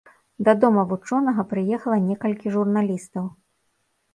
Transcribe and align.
Да 0.45 0.53
дома 0.61 0.85
вучонага 0.91 1.45
прыехала 1.51 1.97
некалькі 2.09 2.55
журналістаў. 2.57 3.29